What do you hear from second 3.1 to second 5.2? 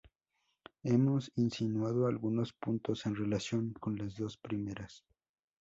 relación con las dos primeras.